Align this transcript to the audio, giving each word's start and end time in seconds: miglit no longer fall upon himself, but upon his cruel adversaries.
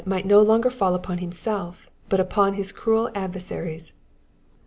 miglit 0.03 0.25
no 0.25 0.41
longer 0.41 0.71
fall 0.71 0.95
upon 0.95 1.19
himself, 1.19 1.87
but 2.09 2.19
upon 2.19 2.55
his 2.55 2.71
cruel 2.71 3.11
adversaries. 3.13 3.93